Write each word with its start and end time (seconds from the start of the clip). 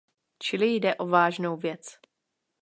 Čili 0.43 0.67
jde 0.75 0.95
o 0.95 1.07
vážnou 1.07 1.57
věc. 1.57 1.99